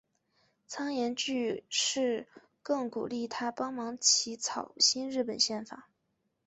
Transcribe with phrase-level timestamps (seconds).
[0.79, 2.25] 岩仓具视
[2.63, 5.89] 更鼓励他帮忙起草新日本宪法。